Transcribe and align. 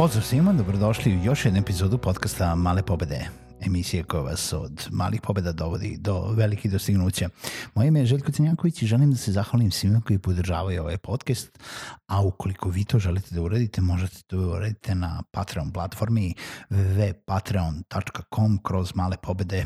Pozdrav 0.00 0.22
svima, 0.24 0.52
dobrodošli 0.52 1.16
u 1.16 1.24
još 1.24 1.44
jednu 1.44 1.60
epizodu 1.60 1.98
podcasta 1.98 2.54
Male 2.54 2.82
pobede 2.82 3.28
emisije 3.60 4.02
koja 4.02 4.22
vas 4.22 4.52
od 4.52 4.88
malih 4.90 5.20
pobeda 5.20 5.52
dovodi 5.52 5.96
do 6.00 6.32
velikih 6.32 6.70
dostignuća. 6.70 7.28
Moje 7.74 7.88
ime 7.88 8.00
je 8.00 8.06
Željko 8.06 8.32
Cenjaković 8.32 8.82
i 8.82 8.86
želim 8.86 9.10
da 9.10 9.16
se 9.16 9.32
zahvalim 9.32 9.70
svima 9.70 10.00
koji 10.00 10.18
podržavaju 10.18 10.82
ovaj 10.82 10.98
podcast, 10.98 11.58
a 12.06 12.22
ukoliko 12.22 12.68
vi 12.68 12.84
to 12.84 12.98
želite 12.98 13.34
da 13.34 13.42
uradite, 13.42 13.80
možete 13.80 14.22
to 14.26 14.38
uraditi 14.38 14.94
na 14.94 15.22
Patreon 15.30 15.72
platformi 15.72 16.34
www.patreon.com 16.70 18.58
kroz 18.62 18.94
male 18.94 19.16
pobede 19.22 19.64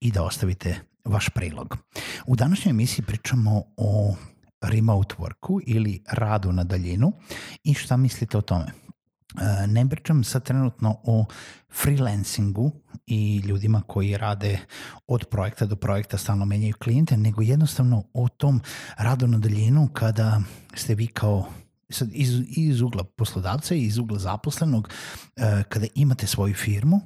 i 0.00 0.12
da 0.12 0.22
ostavite 0.22 0.80
vaš 1.04 1.28
prilog. 1.28 1.76
U 2.26 2.36
današnjoj 2.36 2.70
emisiji 2.70 3.04
pričamo 3.04 3.62
o 3.76 4.14
remote 4.60 5.14
worku 5.18 5.60
ili 5.66 6.02
radu 6.12 6.52
na 6.52 6.64
daljinu 6.64 7.12
i 7.64 7.74
šta 7.74 7.96
mislite 7.96 8.38
o 8.38 8.42
tome. 8.42 8.89
E, 9.38 9.66
ne 9.66 9.88
pričam 9.88 10.24
sad 10.24 10.42
trenutno 10.42 11.00
o 11.04 11.24
freelancingu 11.82 12.72
i 13.06 13.38
ljudima 13.38 13.82
koji 13.86 14.16
rade 14.16 14.58
od 15.06 15.24
projekta 15.30 15.66
do 15.66 15.76
projekta, 15.76 16.18
stalno 16.18 16.44
menjaju 16.44 16.74
klijente, 16.82 17.16
nego 17.16 17.42
jednostavno 17.42 18.04
o 18.12 18.28
tom 18.28 18.60
radu 18.96 19.26
na 19.26 19.38
daljinu 19.38 19.88
kada 19.92 20.40
ste 20.74 20.94
vi 20.94 21.06
kao 21.06 21.46
sad 21.90 22.08
iz, 22.12 22.42
iz 22.56 22.80
ugla 22.80 23.04
poslodavca 23.04 23.74
i 23.74 23.82
iz 23.82 23.98
ugla 23.98 24.18
zaposlenog 24.18 24.88
e, 25.36 25.62
kada 25.68 25.86
imate 25.94 26.26
svoju 26.26 26.54
firmu 26.54 27.00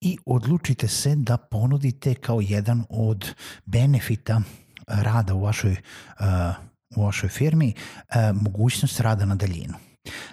i 0.00 0.18
odlučite 0.26 0.88
se 0.88 1.16
da 1.16 1.36
ponudite 1.36 2.14
kao 2.14 2.40
jedan 2.40 2.84
od 2.88 3.34
benefita 3.64 4.40
rada 4.86 5.34
u 5.34 5.42
vašoj, 5.42 5.72
e, 5.72 5.76
u 6.96 7.04
vašoj 7.04 7.28
firmi 7.28 7.74
mogućnost 8.34 9.00
rada 9.00 9.24
na 9.24 9.34
daljinu. 9.34 9.74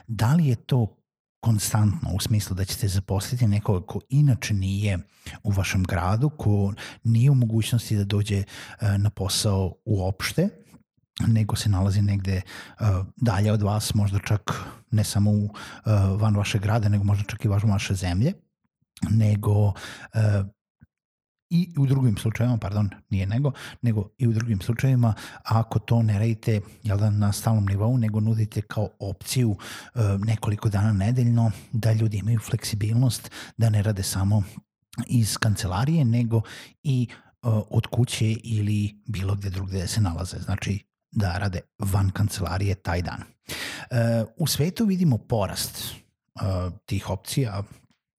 Da 0.08 0.34
li 0.34 0.48
je 0.48 0.56
to 0.56 1.01
konstantno 1.42 2.10
u 2.14 2.20
smislu 2.20 2.56
da 2.56 2.66
ćete 2.66 2.88
zaposliti 2.88 3.48
nekoga 3.48 3.86
ko 3.86 4.00
inače 4.10 4.54
nije 4.54 5.00
u 5.44 5.52
vašem 5.52 5.84
gradu, 5.84 6.30
ko 6.30 6.74
nije 7.04 7.32
u 7.32 7.36
mogućnosti 7.36 7.98
da 7.98 8.04
dođe 8.04 8.38
e, 8.38 8.46
na 8.98 9.10
posao 9.10 9.74
uopšte, 9.86 10.50
nego 11.28 11.56
se 11.56 11.70
nalazi 11.70 12.02
negde 12.02 12.42
uh, 12.80 12.88
dalje 13.18 13.52
od 13.52 13.62
vas, 13.62 13.94
možda 13.94 14.20
čak 14.20 14.52
ne 14.92 15.04
samo 15.04 15.32
u, 15.32 15.44
uh, 15.44 15.52
van 16.22 16.36
vaše 16.36 16.60
grade, 16.60 16.90
nego 16.90 17.04
možda 17.04 17.24
čak 17.24 17.46
i 17.46 17.48
van 17.48 17.62
vaše 17.72 17.94
zemlje, 17.94 18.34
nego 19.10 19.74
i 21.52 21.74
u 21.78 21.86
drugim 21.86 22.18
slučajevima, 22.18 22.58
pardon, 22.58 22.90
nije 23.10 23.28
nego, 23.28 23.52
nego 23.82 24.10
i 24.18 24.28
u 24.28 24.34
drugim 24.34 24.62
slučajevima, 24.62 25.14
ako 25.44 25.80
to 25.80 26.02
ne 26.04 26.20
radite 26.20 26.62
jel 26.84 26.98
da, 26.98 27.10
na 27.10 27.32
stalnom 27.32 27.66
nivou, 27.66 27.98
nego 27.98 28.20
nudite 28.20 28.62
kao 28.62 28.90
opciju 29.00 29.56
e, 29.96 30.00
nekoliko 30.26 30.70
dana 30.70 30.94
nedeljno, 30.94 31.52
da 31.72 31.94
ljudi 31.94 32.18
imaju 32.18 32.40
fleksibilnost, 32.40 33.32
da 33.58 33.70
ne 33.70 33.84
rade 33.84 34.04
samo 34.04 34.44
iz 35.08 35.38
kancelarije, 35.38 36.06
nego 36.06 36.42
i 36.84 37.08
e, 37.12 37.16
od 37.70 37.88
kuće 37.88 38.32
ili 38.44 39.02
bilo 39.06 39.36
gde 39.36 39.50
drugde 39.50 39.80
da 39.80 39.88
se 39.88 40.02
nalaze. 40.02 40.38
Znači, 40.40 40.86
da 41.12 41.38
rade 41.38 41.60
van 41.80 42.10
kancelarije 42.10 42.76
taj 42.76 43.02
dan. 43.02 43.22
E, 43.22 44.26
u 44.38 44.48
svetu 44.48 44.86
vidimo 44.86 45.18
porast 45.18 45.78
e, 45.86 46.42
tih 46.86 47.10
opcija, 47.10 47.64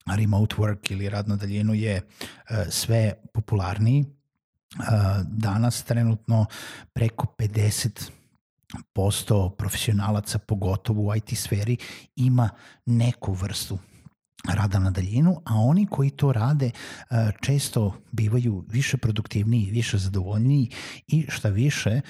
remote 0.06 0.56
work 0.56 0.92
ili 0.92 1.08
rad 1.08 1.28
na 1.28 1.36
daljinu 1.36 1.74
je 1.74 1.94
e, 1.96 2.02
sve 2.70 3.12
popularniji. 3.34 4.04
E, 4.04 4.06
danas 5.24 5.82
trenutno 5.82 6.46
preko 6.92 7.26
50 7.38 8.10
posto 8.92 9.48
profesionalaca, 9.48 10.38
pogotovo 10.38 11.02
u 11.02 11.16
IT 11.16 11.38
sferi, 11.38 11.76
ima 12.16 12.50
neku 12.86 13.32
vrstu 13.32 13.78
rada 14.48 14.78
na 14.78 14.90
daljinu, 14.90 15.40
a 15.44 15.54
oni 15.54 15.86
koji 15.86 16.10
to 16.10 16.32
rade 16.32 16.66
e, 16.66 17.30
često 17.40 17.94
bivaju 18.12 18.64
više 18.68 18.96
produktivniji, 18.96 19.70
više 19.70 19.98
zadovoljniji 19.98 20.70
i 21.06 21.26
šta 21.28 21.48
više 21.48 22.00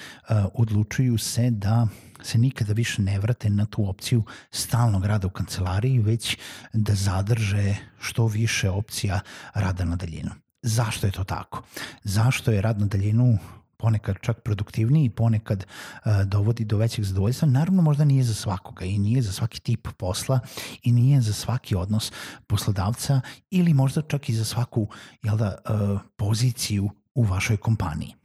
odlučuju 0.53 1.17
se 1.17 1.49
da 1.49 1.87
se 2.23 2.37
nikada 2.37 2.73
više 2.73 3.01
ne 3.01 3.19
vrate 3.19 3.49
na 3.49 3.65
tu 3.65 3.89
opciju 3.89 4.23
stalnog 4.51 5.05
rada 5.05 5.27
u 5.27 5.29
kancelariji, 5.29 5.99
već 5.99 6.37
da 6.73 6.95
zadrže 6.95 7.75
što 7.99 8.27
više 8.27 8.69
opcija 8.69 9.19
rada 9.53 9.85
na 9.85 9.95
daljinu. 9.95 10.31
Zašto 10.61 11.07
je 11.07 11.11
to 11.11 11.23
tako? 11.23 11.63
Zašto 12.03 12.51
je 12.51 12.61
rad 12.61 12.79
na 12.79 12.85
daljinu 12.85 13.37
ponekad 13.83 14.15
čak 14.21 14.39
produktivniji, 14.41 15.09
ponekad 15.09 15.65
uh, 15.65 16.21
dovodi 16.23 16.65
do 16.65 16.77
većeg 16.77 17.05
zadovoljstva. 17.05 17.47
Naravno, 17.47 17.81
možda 17.81 18.05
nije 18.05 18.23
za 18.23 18.33
svakoga 18.33 18.85
i 18.85 18.97
nije 18.97 19.21
za 19.21 19.31
svaki 19.31 19.59
tip 19.59 19.87
posla 19.97 20.39
i 20.83 20.91
nije 20.91 21.21
za 21.21 21.33
svaki 21.33 21.75
odnos 21.75 22.11
poslodavca 22.47 23.21
ili 23.49 23.73
možda 23.73 24.01
čak 24.01 24.29
i 24.29 24.33
za 24.33 24.45
svaku 24.45 24.87
jel 25.23 25.37
da, 25.37 25.57
uh, 25.69 25.99
poziciju 26.15 26.89
u 27.15 27.23
vašoj 27.23 27.57
kompaniji. 27.57 28.15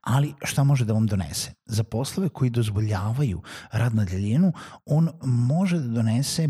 Ali 0.00 0.34
šta 0.44 0.64
može 0.64 0.84
da 0.84 0.92
vam 0.92 1.06
donese? 1.06 1.52
Za 1.66 1.84
poslove 1.84 2.28
koji 2.28 2.50
dozvoljavaju 2.50 3.42
rad 3.72 3.94
na 3.94 4.04
daljinu, 4.04 4.52
on 4.86 5.10
može 5.22 5.78
da 5.78 5.88
donese 5.88 6.48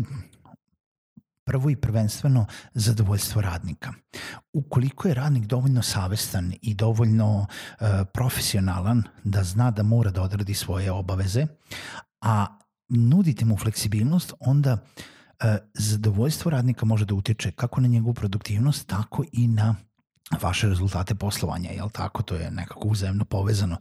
prvo 1.45 1.69
i 1.69 1.75
prvenstveno 1.75 2.45
zadovoljstvo 2.73 3.41
radnika. 3.41 3.93
Ukoliko 4.53 5.07
je 5.07 5.13
radnik 5.13 5.45
dovoljno 5.45 5.81
savestan 5.81 6.53
i 6.61 6.73
dovoljno 6.73 7.39
uh, 7.39 7.87
profesionalan 8.13 9.03
da 9.23 9.43
zna 9.43 9.71
da 9.71 9.83
mora 9.83 10.11
da 10.11 10.21
odradi 10.21 10.53
svoje 10.53 10.91
obaveze, 10.91 11.47
a 12.21 12.57
nudite 12.89 13.45
mu 13.45 13.57
fleksibilnost, 13.57 14.33
onda 14.39 14.73
uh, 14.73 15.55
zadovoljstvo 15.73 16.51
radnika 16.51 16.85
može 16.85 17.05
da 17.05 17.15
utiče 17.15 17.51
kako 17.51 17.81
na 17.81 17.87
njegovu 17.87 18.13
produktivnost, 18.13 18.87
tako 18.87 19.23
i 19.31 19.47
na 19.47 19.75
vaše 20.41 20.67
rezultate 20.67 21.15
poslovanja, 21.15 21.69
jel 21.69 21.89
tako? 21.89 22.23
To 22.23 22.35
je 22.35 22.51
nekako 22.51 22.87
uzajemno 22.87 23.25
povezano. 23.25 23.77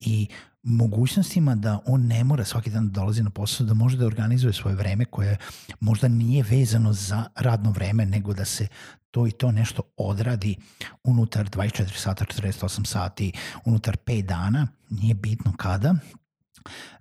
I 0.00 0.28
mogućnostima 0.62 1.54
da 1.54 1.78
on 1.86 2.06
ne 2.06 2.24
mora 2.24 2.44
svaki 2.44 2.70
dan 2.70 2.88
da 2.88 3.00
dolazi 3.00 3.22
na 3.22 3.30
posao, 3.30 3.66
da 3.66 3.74
može 3.74 3.96
da 3.96 4.06
organizuje 4.06 4.52
svoje 4.52 4.76
vreme 4.76 5.04
koje 5.04 5.36
možda 5.80 6.08
nije 6.08 6.42
vezano 6.42 6.92
za 6.92 7.24
radno 7.34 7.70
vreme, 7.70 8.06
nego 8.06 8.34
da 8.34 8.44
se 8.44 8.66
to 9.10 9.26
i 9.26 9.30
to 9.30 9.52
nešto 9.52 9.82
odradi 9.96 10.56
unutar 11.04 11.50
24 11.50 11.96
sata, 11.96 12.24
48 12.24 12.86
sati, 12.86 13.32
unutar 13.64 13.96
5 13.96 14.22
dana, 14.22 14.68
nije 14.90 15.14
bitno 15.14 15.52
kada. 15.56 15.94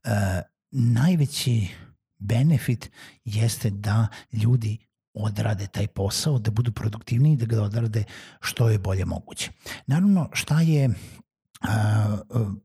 E, 0.04 0.42
najveći 0.72 1.68
benefit 2.20 2.92
jeste 3.26 3.70
da 3.70 4.08
ljudi 4.34 4.78
odrade 5.14 5.68
taj 5.68 5.88
posao, 5.88 6.40
da 6.40 6.52
budu 6.52 6.72
produktivni 6.72 7.34
i 7.34 7.38
da 7.38 7.46
ga 7.46 7.64
odrade 7.64 8.04
što 8.42 8.70
je 8.70 8.80
bolje 8.80 9.06
moguće. 9.06 9.52
Naravno, 9.88 10.30
šta 10.34 10.62
je 10.62 10.90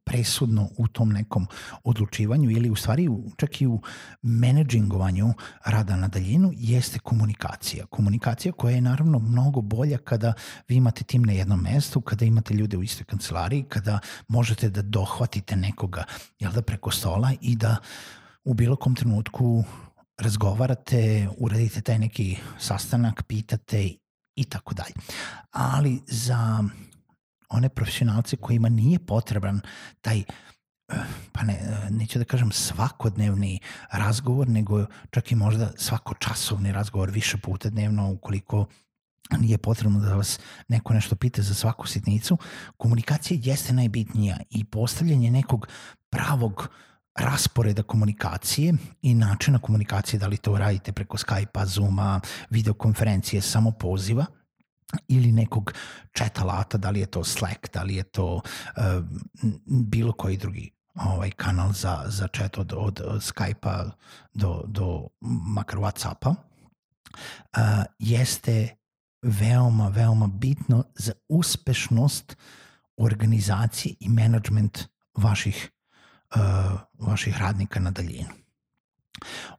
presudno 0.05 0.69
u 0.77 0.89
tom 0.89 1.13
nekom 1.13 1.47
odlučivanju 1.85 2.51
ili 2.51 2.71
u 2.71 2.77
stvari 2.77 3.09
čak 3.37 3.61
i 3.61 3.67
u 3.67 3.81
menadžingovanju 4.23 5.35
rada 5.65 5.97
na 5.97 6.09
daljinu 6.09 6.53
jeste 6.55 6.99
komunikacija. 6.99 7.87
Komunikacija 7.87 8.53
koja 8.53 8.75
je 8.75 8.81
naravno 8.81 9.19
mnogo 9.19 9.61
bolja 9.61 9.99
kada 9.99 10.33
vi 10.69 10.77
imate 10.77 11.05
tim 11.05 11.23
na 11.23 11.33
jednom 11.33 11.61
mestu, 11.61 12.01
kada 12.01 12.25
imate 12.25 12.55
ljude 12.55 12.77
u 12.77 12.83
istoj 12.83 13.05
kancelariji, 13.05 13.63
kada 13.63 13.99
možete 14.29 14.71
da 14.71 14.83
dohvatite 14.83 15.57
nekoga 15.57 16.05
jel 16.39 16.53
da, 16.53 16.63
preko 16.63 16.91
stola 16.91 17.33
i 17.41 17.57
da 17.57 17.77
u 18.45 18.55
bilo 18.55 18.77
kom 18.77 18.95
trenutku 18.95 19.65
razgovarate, 20.19 21.29
uradite 21.39 21.81
taj 21.81 21.99
neki 21.99 22.37
sastanak, 22.59 23.23
pitate 23.23 23.89
i 24.37 24.45
tako 24.45 24.75
dalje. 24.75 24.95
Ali 25.51 26.01
za 26.07 26.65
one 27.49 27.69
profesionalce 27.69 28.37
kojima 28.37 28.69
nije 28.69 28.99
potreban 28.99 29.61
taj 30.01 30.23
pa 31.33 31.43
ne, 31.43 31.87
neću 31.91 32.19
da 32.19 32.25
kažem 32.25 32.53
svakodnevni 32.53 33.61
razgovor, 33.93 34.49
nego 34.49 34.87
čak 35.11 35.33
i 35.33 35.35
možda 35.35 35.73
svako 35.77 36.15
časovni 36.15 36.73
razgovor 36.73 37.11
više 37.11 37.37
puta 37.37 37.71
dnevno 37.71 38.11
ukoliko 38.11 38.67
nije 39.39 39.59
potrebno 39.59 40.01
da 40.01 40.15
vas 40.15 40.41
neko 40.69 40.93
nešto 40.93 41.17
pita 41.17 41.43
za 41.43 41.55
svaku 41.55 41.87
sitnicu. 41.87 42.39
Komunikacija 42.77 43.41
jeste 43.43 43.73
najbitnija 43.73 44.37
i 44.51 44.65
postavljanje 44.65 45.31
nekog 45.31 45.69
pravog 46.11 46.69
rasporeda 47.19 47.83
komunikacije 47.83 48.75
i 49.03 49.15
načina 49.15 49.59
komunikacije, 49.59 50.21
da 50.21 50.27
li 50.27 50.37
to 50.37 50.59
radite 50.59 50.93
preko 50.93 51.17
Skype-a, 51.17 51.67
Zooma, 51.67 52.21
videokonferencije, 52.51 53.43
samo 53.43 53.71
poziva– 53.71 54.27
ili 55.09 55.33
nekog 55.33 55.73
chat 56.17 56.39
alata, 56.39 56.79
da 56.79 56.91
li 56.91 57.01
je 57.01 57.07
to 57.07 57.25
Slack, 57.25 57.73
da 57.73 57.83
li 57.83 57.95
je 57.95 58.03
to 58.03 58.35
uh, 58.35 58.43
bilo 59.67 60.13
koji 60.13 60.37
drugi 60.37 60.71
ovaj 60.95 61.31
kanal 61.31 61.73
za, 61.73 62.05
za 62.07 62.29
chat 62.37 62.59
od, 62.59 62.73
od, 62.77 63.01
Skype-a 63.21 63.91
do, 64.35 64.63
do 64.67 65.09
makar 65.21 65.79
Whatsappa, 65.79 66.29
uh, 66.29 67.85
jeste 67.99 68.77
veoma, 69.23 69.89
veoma 69.89 70.27
bitno 70.27 70.85
za 70.95 71.13
uspešnost 71.29 72.37
organizacije 72.97 73.95
i 74.01 74.09
management 74.09 74.79
vaših, 75.17 75.71
vaših 76.99 77.39
radnika 77.39 77.81
na 77.81 77.91
daljinu 77.91 78.29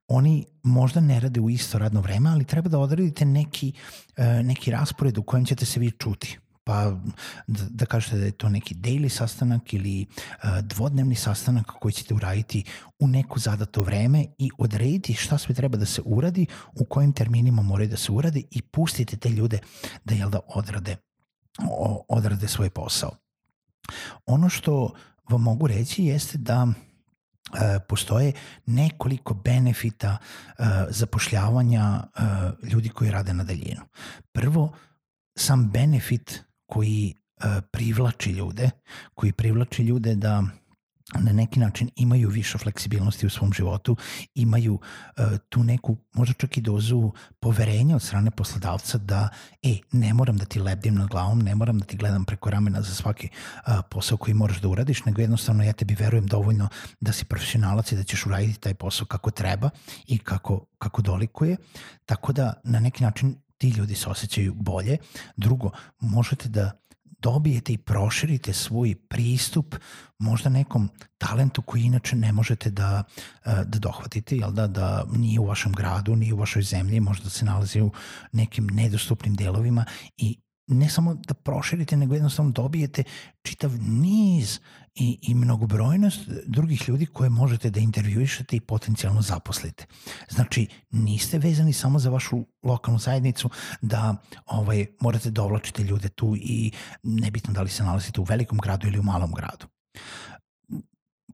oni 0.08 0.46
možda 0.64 1.00
ne 1.00 1.20
rade 1.20 1.40
u 1.40 1.50
isto 1.50 1.80
radno 1.80 2.02
vreme, 2.02 2.30
ali 2.30 2.46
treba 2.46 2.70
da 2.70 2.80
odradite 2.80 3.26
neki, 3.26 3.74
e, 4.18 4.44
neki 4.44 4.72
raspored 4.72 5.18
u 5.18 5.24
kojem 5.24 5.46
ćete 5.46 5.66
se 5.66 5.80
vi 5.80 5.92
čuti 5.92 6.38
pa 6.70 6.92
da, 7.48 7.64
da 7.70 7.86
kažete 7.86 8.18
da 8.18 8.26
je 8.26 8.32
to 8.32 8.50
neki 8.50 8.76
daily 8.76 9.10
sastanak 9.10 9.74
ili 9.74 10.06
uh, 10.22 10.60
dvodnevni 10.62 11.16
sastanak 11.16 11.66
koji 11.66 11.92
ćete 11.92 12.14
uraditi 12.14 12.64
u 13.00 13.08
neko 13.08 13.40
zadato 13.40 13.82
vreme 13.82 14.26
i 14.38 14.50
odrediti 14.58 15.14
šta 15.14 15.38
sve 15.38 15.56
treba 15.56 15.78
da 15.78 15.86
se 15.86 16.02
uradi, 16.06 16.46
u 16.74 16.86
kojim 16.86 17.14
terminima 17.14 17.62
moraju 17.62 17.90
da 17.90 17.98
se 17.98 18.12
uradi 18.12 18.46
i 18.52 18.62
pustite 18.62 19.18
te 19.18 19.30
ljude 19.30 19.60
da 20.06 20.14
jel 20.14 20.30
da 20.30 20.40
odrade, 20.48 20.98
o, 21.70 22.06
odrade 22.10 22.48
svoj 22.48 22.70
posao. 22.70 23.12
Ono 24.26 24.50
što 24.50 24.94
vam 25.30 25.42
mogu 25.42 25.68
reći 25.68 26.04
jeste 26.04 26.38
da 26.38 26.68
E, 27.54 27.80
postoje 27.88 28.34
nekoliko 28.66 29.34
benefita 29.34 30.18
e, 30.18 30.64
zapošljavanja 30.90 31.84
e, 31.84 32.22
ljudi 32.68 32.90
koji 32.90 33.12
rade 33.12 33.34
na 33.34 33.44
daljinu. 33.44 33.82
Prvo, 34.32 34.74
sam 35.38 35.70
benefit 35.70 36.44
koji 36.66 37.14
privlači 37.72 38.32
ljude, 38.32 38.70
koji 39.14 39.32
privlači 39.34 39.84
ljude 39.84 40.16
da 40.16 40.44
na 41.18 41.34
neki 41.34 41.60
način 41.60 41.90
imaju 41.96 42.30
više 42.30 42.58
fleksibilnosti 42.58 43.26
u 43.26 43.30
svom 43.30 43.54
životu, 43.54 43.98
imaju 44.36 44.74
uh, 44.74 45.26
tu 45.50 45.64
neku, 45.64 45.98
možda 46.14 46.34
čak 46.34 46.58
i 46.58 46.62
dozu 46.62 47.12
poverenja 47.40 47.96
od 47.96 48.02
strane 48.02 48.32
poslodavca 48.32 48.98
da, 48.98 49.30
e, 49.64 49.78
ne 49.92 50.14
moram 50.14 50.38
da 50.38 50.46
ti 50.46 50.60
lebdim 50.60 50.96
nad 50.96 51.08
glavom, 51.08 51.40
ne 51.40 51.56
moram 51.56 51.80
da 51.80 51.86
ti 51.86 51.98
gledam 51.98 52.26
preko 52.26 52.50
ramena 52.50 52.82
za 52.82 52.96
svaki 52.96 53.30
uh, 53.68 53.74
posao 53.90 54.18
koji 54.18 54.34
moraš 54.34 54.62
da 54.62 54.68
uradiš, 54.68 55.06
nego 55.06 55.22
jednostavno 55.22 55.64
ja 55.64 55.74
tebi 55.74 55.96
verujem 56.00 56.28
dovoljno 56.28 56.68
da 57.00 57.12
si 57.12 57.26
profesionalac 57.26 57.92
i 57.92 57.96
da 57.96 58.04
ćeš 58.04 58.26
uraditi 58.26 58.60
taj 58.60 58.74
posao 58.74 59.08
kako 59.08 59.32
treba 59.32 59.70
i 60.08 60.18
kako, 60.18 60.66
kako 60.78 61.02
dolikuje. 61.02 61.58
Tako 62.06 62.34
da 62.34 62.54
na 62.64 62.80
neki 62.80 63.04
način 63.04 63.36
ti 63.58 63.70
ljudi 63.70 63.96
se 63.96 64.10
osjećaju 64.10 64.54
bolje. 64.54 64.98
Drugo, 65.38 65.72
možete 66.00 66.50
da 66.50 66.72
dobijete 67.22 67.74
i 67.74 67.78
proširite 67.78 68.54
svoj 68.54 68.96
pristup 68.96 69.76
možda 70.20 70.50
nekom 70.50 70.90
talentu 71.18 71.62
koji 71.62 71.82
inače 71.82 72.16
ne 72.16 72.32
možete 72.32 72.70
da, 72.70 73.04
e, 73.46 73.64
da 73.66 73.80
dohvatite, 73.80 74.38
jel 74.38 74.52
da, 74.52 74.68
da 74.68 75.06
nije 75.12 75.40
u 75.40 75.46
vašem 75.46 75.72
gradu, 75.72 76.16
nije 76.16 76.34
u 76.34 76.38
vašoj 76.38 76.62
zemlji, 76.62 77.00
možda 77.00 77.30
se 77.30 77.46
nalazi 77.46 77.82
u 77.82 77.92
nekim 78.32 78.68
nedostupnim 78.68 79.36
delovima 79.36 79.86
i 80.18 80.38
ne 80.70 80.90
samo 80.90 81.14
da 81.14 81.34
proširite, 81.34 81.98
nego 81.98 82.14
jednostavno 82.14 82.52
dobijete 82.52 83.04
čitav 83.42 83.72
niz 83.82 84.60
i, 84.96 85.20
i 85.22 85.36
mnogobrojnost 85.36 86.30
drugih 86.46 86.90
ljudi 86.90 87.06
koje 87.06 87.30
možete 87.30 87.70
da 87.70 87.80
intervjuišete 87.80 88.56
i 88.56 88.60
potencijalno 88.60 89.22
zaposlite. 89.22 89.86
Znači, 90.30 90.68
niste 90.92 91.38
vezani 91.38 91.74
samo 91.74 92.00
za 92.00 92.10
vašu 92.10 92.46
lokalnu 92.64 93.00
zajednicu 93.00 93.50
da 93.82 94.16
ovaj, 94.46 94.86
morate 95.00 95.32
da 95.32 95.44
ovlačite 95.44 95.84
ljude 95.84 96.10
tu 96.10 96.36
i 96.36 96.72
nebitno 97.04 97.54
da 97.54 97.62
li 97.62 97.70
se 97.70 97.84
nalazite 97.84 98.22
u 98.22 98.24
velikom 98.24 98.58
gradu 98.58 98.88
ili 98.88 99.00
u 99.00 99.04
malom 99.04 99.32
gradu 99.32 99.68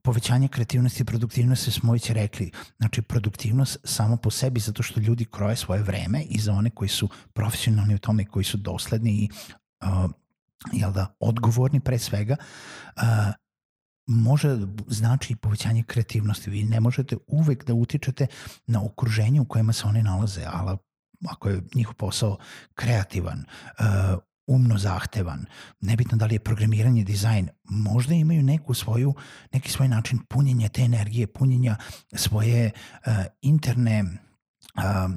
povećanje 0.06 0.48
kreativnosti 0.48 1.02
i 1.02 1.06
produktivnosti 1.06 1.70
smo 1.70 1.92
već 1.92 2.10
rekli. 2.10 2.50
Znači, 2.78 3.02
produktivnost 3.02 3.78
samo 3.84 4.16
po 4.16 4.30
sebi 4.30 4.60
zato 4.60 4.82
što 4.82 5.00
ljudi 5.00 5.24
kroje 5.24 5.56
svoje 5.56 5.82
vreme 5.82 6.22
i 6.22 6.38
za 6.38 6.52
one 6.52 6.70
koji 6.70 6.88
su 6.88 7.08
profesionalni 7.32 7.94
u 7.94 7.98
tome, 7.98 8.24
koji 8.24 8.44
su 8.44 8.56
dosledni 8.56 9.10
i 9.10 9.28
uh, 9.82 10.10
jel 10.72 10.92
da, 10.92 11.16
odgovorni 11.20 11.80
pre 11.80 11.98
svega, 11.98 12.36
uh, 12.96 13.02
može 14.06 14.56
da 14.56 14.66
znači 14.86 15.32
i 15.32 15.36
povećanje 15.36 15.82
kreativnosti. 15.82 16.50
Vi 16.50 16.64
ne 16.64 16.80
možete 16.80 17.16
uvek 17.26 17.64
da 17.64 17.74
utičete 17.74 18.26
na 18.66 18.84
okruženje 18.84 19.40
u 19.40 19.44
kojima 19.44 19.72
se 19.72 19.86
oni 19.86 20.02
nalaze, 20.02 20.44
ali 20.46 20.78
ako 21.28 21.48
je 21.48 21.62
njihov 21.74 21.94
posao 21.94 22.38
kreativan, 22.74 23.44
umno 24.46 24.78
zahtevan, 24.78 25.46
nebitno 25.80 26.18
da 26.18 26.26
li 26.26 26.34
je 26.34 26.40
programiranje, 26.40 27.04
dizajn, 27.04 27.48
možda 27.64 28.14
imaju 28.14 28.42
neku 28.42 28.74
svoju, 28.74 29.14
neki 29.52 29.70
svoj 29.70 29.88
način 29.88 30.18
punjenja 30.28 30.68
te 30.68 30.82
energije, 30.82 31.26
punjenja 31.26 31.76
svoje 32.12 32.70
uh, 32.70 33.12
interne 33.42 34.02
uh, 34.02 34.12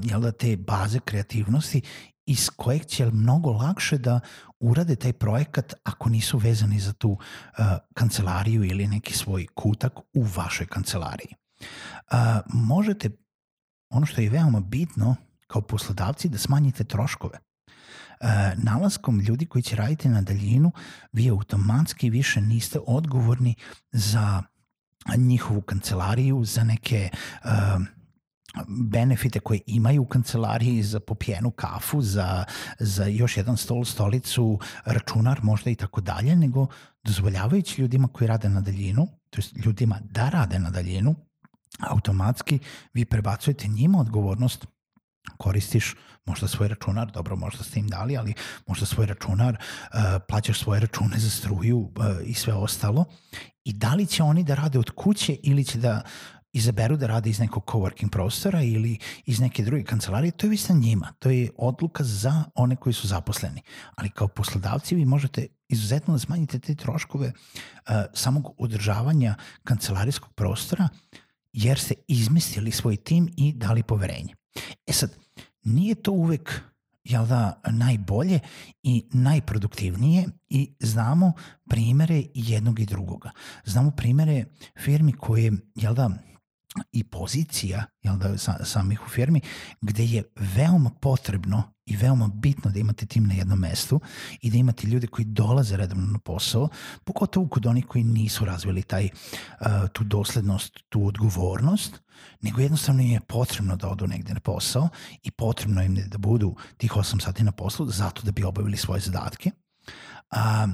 jel 0.04 0.22
da, 0.22 0.32
te 0.32 0.58
baze 0.58 1.00
kreativnosti 1.00 1.82
iz 2.26 2.50
kojeg 2.56 2.86
će 2.86 3.12
mnogo 3.12 3.52
lakše 3.52 3.98
da 3.98 4.20
urade 4.60 4.96
taj 4.96 5.14
projekat 5.14 5.74
ako 5.84 6.10
nisu 6.10 6.38
vezani 6.38 6.80
za 6.80 6.94
tu 6.94 7.10
uh, 7.10 7.66
kancelariju 7.94 8.64
ili 8.64 8.88
neki 8.88 9.14
svoj 9.14 9.48
kutak 9.56 9.94
u 10.14 10.24
vašoj 10.24 10.68
kancelariji. 10.68 11.36
Uh, 11.60 12.18
možete, 12.54 13.10
ono 13.90 14.06
što 14.06 14.22
je 14.22 14.30
veoma 14.30 14.60
bitno 14.60 15.16
kao 15.48 15.62
poslodavci, 15.62 16.30
da 16.30 16.38
smanjite 16.38 16.84
troškove. 16.84 17.40
E, 18.20 18.56
nalaskom 18.58 19.20
ljudi 19.20 19.46
koji 19.46 19.62
će 19.62 19.76
raditi 19.76 20.10
na 20.10 20.22
daljinu, 20.22 20.72
vi 21.12 21.30
automatski 21.30 22.10
više 22.10 22.42
niste 22.42 22.80
odgovorni 22.88 23.56
za 23.92 24.44
njihovu 25.18 25.62
kancelariju, 25.62 26.46
za 26.46 26.64
neke 26.64 27.10
uh, 27.44 27.50
benefite 28.68 29.40
koje 29.40 29.60
imaju 29.66 30.02
u 30.02 30.06
kancelariji 30.06 30.84
za 30.84 31.00
popijenu 31.00 31.52
kafu, 31.52 32.02
za, 32.02 32.46
za 32.80 33.06
još 33.06 33.38
jedan 33.38 33.58
stol, 33.58 33.86
stolicu, 33.86 34.60
računar 34.86 35.40
možda 35.44 35.70
i 35.70 35.76
tako 35.76 36.02
dalje, 36.02 36.36
nego 36.36 36.68
dozvoljavajući 37.04 37.82
ljudima 37.82 38.08
koji 38.08 38.28
rade 38.28 38.50
na 38.50 38.62
daljinu, 38.62 39.08
to 39.30 39.42
je 39.42 39.62
ljudima 39.66 40.00
da 40.04 40.30
rade 40.30 40.60
na 40.60 40.70
daljinu, 40.70 41.16
automatski 41.80 42.60
vi 42.94 43.06
prebacujete 43.06 43.68
njima 43.68 44.00
odgovornost 44.00 44.66
koristiš 45.38 45.96
možda 46.26 46.48
svoj 46.48 46.68
računar, 46.68 47.12
dobro 47.12 47.36
možda 47.36 47.64
ste 47.64 47.80
im 47.80 47.88
dali, 47.88 48.18
ali 48.18 48.34
možda 48.68 48.86
svoj 48.86 49.06
računar, 49.06 49.54
uh, 49.58 50.00
plaćaš 50.28 50.60
svoje 50.60 50.80
račune 50.80 51.20
za 51.20 51.30
struju 51.30 51.78
uh, 51.80 51.92
i 52.26 52.34
sve 52.34 52.54
ostalo 52.54 53.06
i 53.64 53.74
da 53.74 53.94
li 53.96 54.06
će 54.06 54.24
oni 54.24 54.44
da 54.44 54.56
rade 54.56 54.80
od 54.80 54.90
kuće 54.90 55.38
ili 55.44 55.66
će 55.66 55.78
da 55.78 56.02
izaberu 56.54 56.98
da 56.98 57.08
rade 57.08 57.30
iz 57.30 57.40
nekog 57.40 57.64
coworking 57.66 58.10
prostora 58.10 58.64
ili 58.64 58.98
iz 59.26 59.40
neke 59.40 59.64
druge 59.64 59.84
kancelarije, 59.84 60.32
to 60.32 60.46
je 60.46 60.50
već 60.50 60.70
njima. 60.70 61.14
To 61.20 61.30
je 61.30 61.52
odluka 61.58 62.04
za 62.04 62.44
one 62.56 62.76
koji 62.76 62.94
su 62.94 63.08
zaposleni. 63.08 63.62
Ali 63.96 64.10
kao 64.10 64.28
poslodavci 64.28 64.96
vi 64.96 65.06
možete 65.06 65.48
izuzetno 65.68 66.14
da 66.14 66.20
smanjite 66.20 66.60
te 66.60 66.76
troškove 66.76 67.28
uh, 67.28 67.94
samog 68.14 68.54
održavanja 68.58 69.36
kancelarijskog 69.64 70.34
prostora 70.34 70.90
jer 71.54 71.80
ste 71.80 71.94
izmislili 72.08 72.72
svoj 72.72 72.96
tim 72.96 73.30
i 73.38 73.54
dali 73.54 73.84
poverenje. 73.84 74.39
E 74.88 74.94
sad, 74.94 75.16
nije 75.64 75.96
to 75.96 76.12
uvek 76.12 76.62
jel 77.04 77.26
da, 77.28 77.62
najbolje 77.72 78.40
i 78.84 79.06
najproduktivnije 79.14 80.26
i 80.50 80.74
znamo 80.80 81.34
primere 81.70 82.24
jednog 82.34 82.80
i 82.80 82.86
drugoga. 82.86 83.32
Znamo 83.66 83.92
primere 83.92 84.46
firmi 84.80 85.14
koje, 85.14 85.52
jel 85.76 85.94
da, 85.94 86.10
i 86.92 87.04
pozicija 87.04 87.84
jel 88.02 88.18
da, 88.18 88.38
samih 88.64 89.06
u 89.06 89.10
firmi 89.10 89.42
gde 89.82 90.06
je 90.06 90.24
veoma 90.36 90.90
potrebno 90.90 91.64
i 91.86 91.96
veoma 91.98 92.28
bitno 92.28 92.72
da 92.72 92.80
imate 92.80 93.06
tim 93.06 93.28
na 93.28 93.34
jednom 93.34 93.60
mestu 93.60 94.02
i 94.42 94.52
da 94.52 94.58
imate 94.58 94.88
ljude 94.88 95.08
koji 95.08 95.26
dolaze 95.26 95.78
redovno 95.78 96.06
na 96.06 96.20
posao, 96.20 96.70
pogotovo 97.04 97.48
kod 97.48 97.66
onih 97.66 97.86
koji 97.86 98.04
nisu 98.04 98.46
razvili 98.46 98.84
taj, 98.84 99.06
uh, 99.06 99.68
tu 99.94 100.04
doslednost, 100.04 100.80
tu 100.90 101.08
odgovornost, 101.08 102.02
nego 102.42 102.62
jednostavno 102.62 103.02
im 103.02 103.12
je 103.12 103.20
potrebno 103.20 103.76
da 103.76 103.90
odu 103.90 104.08
negde 104.08 104.34
na 104.34 104.40
posao 104.40 104.90
i 105.24 105.32
potrebno 105.32 105.84
im 105.84 105.98
je 105.98 106.08
da 106.08 106.18
budu 106.18 106.56
tih 106.78 106.92
8 106.92 107.22
sati 107.22 107.44
na 107.44 107.52
poslu 107.52 107.90
zato 107.90 108.22
da 108.22 108.32
bi 108.32 108.44
obavili 108.44 108.78
svoje 108.78 109.02
zadatke. 109.02 109.52
A, 110.32 110.68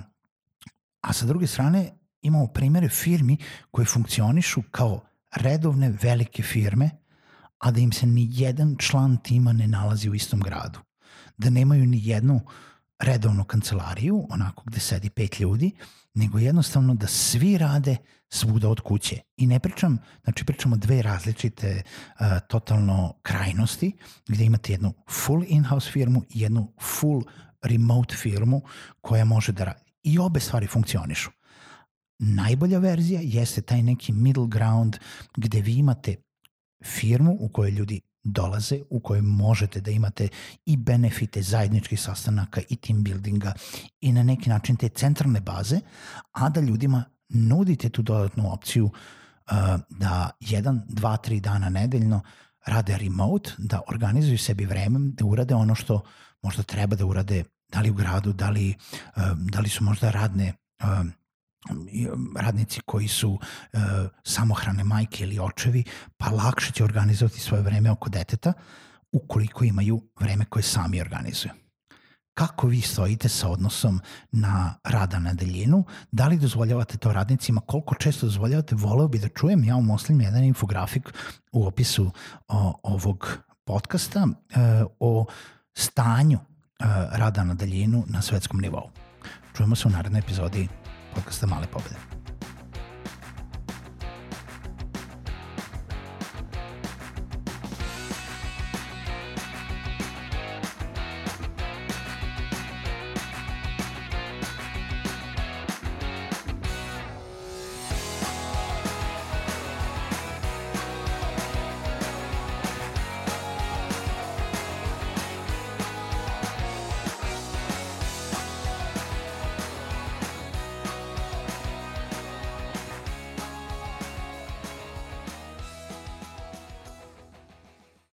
a 1.01 1.13
sa 1.13 1.25
druge 1.25 1.47
strane 1.47 1.91
imamo 2.21 2.47
primere 2.47 2.89
firmi 2.89 3.37
koje 3.71 3.85
funkcionišu 3.85 4.61
kao 4.71 5.01
redovne 5.35 5.93
velike 6.01 6.43
firme, 6.43 6.89
a 7.57 7.71
da 7.71 7.79
im 7.79 7.91
se 7.91 8.05
ni 8.05 8.27
jedan 8.31 8.75
član 8.79 9.17
tima 9.23 9.53
ne 9.53 9.67
nalazi 9.67 10.09
u 10.09 10.15
istom 10.15 10.39
gradu. 10.39 10.79
Da 11.37 11.49
nemaju 11.49 11.85
ni 11.85 11.99
jednu 12.03 12.41
redovnu 12.99 13.43
kancelariju, 13.43 14.27
onako 14.29 14.63
gde 14.65 14.79
sedi 14.79 15.09
pet 15.09 15.39
ljudi, 15.39 15.71
nego 16.13 16.39
jednostavno 16.39 16.93
da 16.95 17.07
svi 17.07 17.57
rade 17.57 17.97
svuda 18.29 18.69
od 18.69 18.79
kuće. 18.79 19.19
I 19.37 19.47
ne 19.47 19.59
pričam, 19.59 19.97
znači 20.23 20.45
pričamo 20.45 20.77
dve 20.77 21.01
različite 21.01 21.81
uh, 21.81 22.25
totalno 22.47 23.13
krajnosti, 23.21 23.91
gde 24.27 24.45
imate 24.45 24.73
jednu 24.73 24.93
full 25.09 25.43
in-house 25.47 25.91
firmu 25.91 26.23
i 26.29 26.39
jednu 26.39 26.73
full 26.81 27.23
remote 27.61 28.15
firmu 28.15 28.61
koja 29.01 29.25
može 29.25 29.51
da 29.51 29.63
radi. 29.63 29.91
I 30.03 30.19
obe 30.19 30.39
stvari 30.39 30.67
funkcionišu. 30.67 31.31
Najbolja 32.19 32.79
verzija 32.79 33.21
jeste 33.23 33.61
taj 33.61 33.81
neki 33.81 34.13
middle 34.13 34.47
ground 34.47 34.97
gde 35.37 35.61
vi 35.61 35.73
imate 35.73 36.15
firmu 36.83 37.37
u 37.39 37.49
kojoj 37.49 37.71
ljudi 37.71 38.01
dolaze, 38.23 38.79
u 38.89 38.99
kojoj 38.99 39.21
možete 39.21 39.81
da 39.81 39.91
imate 39.91 40.27
i 40.65 40.77
benefite 40.77 41.41
zajedničkih 41.41 42.01
sastanaka 42.01 42.61
i 42.69 42.75
team 42.75 43.03
buildinga 43.03 43.53
i 44.01 44.11
na 44.11 44.23
neki 44.23 44.49
način 44.49 44.75
te 44.75 44.89
centralne 44.89 45.41
baze, 45.41 45.79
a 46.31 46.49
da 46.49 46.61
ljudima 46.61 47.03
nudite 47.29 47.89
tu 47.89 48.01
dodatnu 48.01 48.53
opciju 48.53 48.85
uh, 48.85 48.91
da 49.89 50.29
jedan, 50.39 50.81
dva, 50.87 51.17
tri 51.17 51.39
dana 51.39 51.69
nedeljno 51.69 52.21
rade 52.65 52.97
remote, 52.97 53.51
da 53.57 53.81
organizuju 53.87 54.37
sebi 54.37 54.65
vreme, 54.65 54.99
da 54.99 55.25
urade 55.25 55.55
ono 55.55 55.75
što 55.75 56.01
možda 56.41 56.63
treba 56.63 56.95
da 56.95 57.05
urade 57.05 57.43
da 57.71 57.81
li 57.81 57.89
u 57.89 57.93
gradu, 57.93 58.33
da 58.33 58.49
li, 58.49 58.75
uh, 59.15 59.23
da 59.37 59.59
li 59.59 59.69
su 59.69 59.83
možda 59.83 60.11
radne 60.11 60.53
uh, 60.83 61.11
radnici 62.35 62.81
koji 62.85 63.07
su 63.07 63.31
uh, 63.31 63.79
samohrane 64.23 64.83
majke 64.83 65.23
ili 65.23 65.39
očevi, 65.39 65.83
pa 66.17 66.29
lakše 66.29 66.71
će 66.71 66.83
organizovati 66.83 67.39
svoje 67.39 67.63
vreme 67.63 67.91
oko 67.91 68.09
deteta 68.09 68.53
ukoliko 69.11 69.63
imaju 69.63 70.01
vreme 70.19 70.45
koje 70.45 70.63
sami 70.63 71.01
organizuju. 71.01 71.53
Kako 72.33 72.67
vi 72.67 72.81
stojite 72.81 73.29
sa 73.29 73.49
odnosom 73.49 74.01
na 74.31 74.75
rada 74.83 75.19
na 75.19 75.33
daljinu? 75.33 75.85
Da 76.11 76.27
li 76.27 76.37
dozvoljavate 76.37 76.97
to 76.97 77.13
radnicima? 77.13 77.61
Koliko 77.61 77.95
često 77.95 78.25
dozvoljavate? 78.25 78.75
Voleo 78.75 79.07
bi 79.07 79.19
da 79.19 79.27
čujem. 79.27 79.63
Ja 79.63 79.75
vam 79.75 79.89
oslim 79.89 80.21
jedan 80.21 80.43
infografik 80.43 81.13
u 81.51 81.67
opisu 81.67 82.11
o, 82.47 82.79
ovog 82.83 83.37
podcasta 83.65 84.23
uh, 84.23 84.31
o 84.99 85.25
stanju 85.73 86.37
uh, 86.37 86.85
rada 87.11 87.43
na 87.43 87.53
daljinu 87.53 88.03
na 88.07 88.21
svetskom 88.21 88.61
nivou. 88.61 88.89
Čujemo 89.53 89.75
se 89.75 89.87
u 89.87 89.91
narednoj 89.91 90.19
epizodi 90.19 90.67
podcasta 91.15 91.47
Male 91.47 91.67
pobede. 91.67 92.14